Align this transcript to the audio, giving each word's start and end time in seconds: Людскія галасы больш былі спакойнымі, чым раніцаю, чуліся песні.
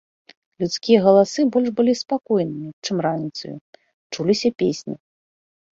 Людскія 0.63 0.99
галасы 1.07 1.45
больш 1.55 1.69
былі 1.81 1.93
спакойнымі, 2.01 2.69
чым 2.89 2.95
раніцаю, 3.09 3.55
чуліся 4.13 4.49
песні. 4.65 4.95